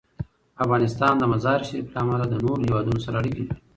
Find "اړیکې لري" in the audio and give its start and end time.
3.21-3.55